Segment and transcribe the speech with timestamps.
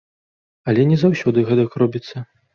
[0.73, 2.17] Але не заўсёды гэтак робіцца.